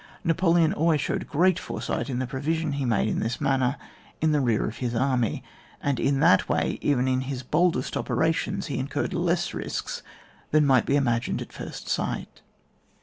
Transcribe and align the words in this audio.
Napoleon 0.23 0.73
always 0.73 0.99
showed 0.99 1.27
great 1.27 1.59
fore 1.59 1.79
sight 1.79 2.09
in 2.09 2.17
the 2.17 2.25
provision 2.25 2.71
he 2.71 2.85
made 2.85 3.07
in 3.07 3.19
this 3.19 3.39
manner 3.39 3.77
in 4.19 4.31
the 4.31 4.41
rear 4.41 4.65
of 4.65 4.77
his 4.77 4.95
army; 4.95 5.43
and 5.79 5.99
in 5.99 6.21
that 6.21 6.49
way, 6.49 6.79
oven 6.83 7.07
in 7.07 7.21
his 7.21 7.43
boldest 7.43 7.95
operations, 7.95 8.65
he 8.65 8.79
incurred 8.79 9.13
less 9.13 9.53
risks 9.53 10.01
than 10.49 10.65
might 10.65 10.87
be 10.87 10.95
'vax9r 10.95 11.21
gined 11.21 11.41
at 11.43 11.53
first 11.53 11.87
sight. 11.87 12.41